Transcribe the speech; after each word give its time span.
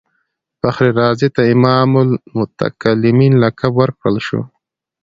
فخر 0.59 0.85
رازي 0.99 1.29
ته 1.35 1.41
امام 1.53 1.91
المتکلمین 2.05 3.33
لقب 3.43 3.73
ورکړل 3.77 4.17
شو. 4.27 4.41